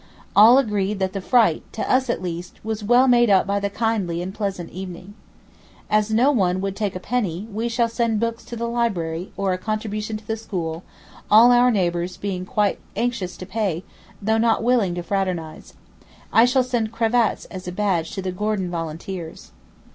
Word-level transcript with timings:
All 0.35 0.57
agreed 0.57 0.97
that 0.97 1.13
the 1.13 1.21
fright, 1.21 1.61
to 1.73 1.87
us 1.87 2.09
at 2.09 2.23
least, 2.23 2.59
was 2.65 2.83
well 2.83 3.07
made 3.07 3.29
up 3.29 3.45
by 3.45 3.59
the 3.59 3.69
kindly 3.69 4.19
and 4.19 4.33
pleasant 4.33 4.71
evening. 4.71 5.13
As 5.91 6.11
no 6.11 6.31
one 6.31 6.59
would 6.59 6.75
take 6.75 6.95
a 6.95 6.99
penny, 6.99 7.47
we 7.53 7.69
shall 7.69 7.87
send 7.87 8.19
books 8.19 8.43
to 8.45 8.55
the 8.55 8.65
library, 8.65 9.31
or 9.37 9.53
a 9.53 9.59
contribution 9.59 10.17
to 10.17 10.25
the 10.25 10.37
school, 10.37 10.81
all 11.29 11.51
our 11.51 11.69
neighbours 11.69 12.17
being 12.17 12.47
quite 12.47 12.79
anxious 12.95 13.37
to 13.37 13.45
pay, 13.45 13.83
though 14.19 14.39
not 14.39 14.63
willing 14.63 14.95
to 14.95 15.03
fraternise. 15.03 15.75
I 16.33 16.45
shall 16.45 16.63
send 16.63 16.91
cravats 16.91 17.45
as 17.51 17.67
a 17.67 17.71
badge 17.71 18.09
to 18.15 18.23
the 18.23 18.31
"Gordon 18.31 18.71
volunteers." 18.71 19.51